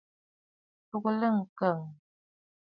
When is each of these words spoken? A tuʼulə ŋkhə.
A 0.93 0.97
tuʼulə 0.99 1.27
ŋkhə. 1.37 1.69